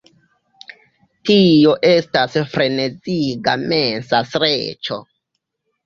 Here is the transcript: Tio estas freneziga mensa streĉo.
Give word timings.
Tio 1.31 1.75
estas 1.91 2.39
freneziga 2.55 3.57
mensa 3.69 4.27
streĉo. 4.35 5.03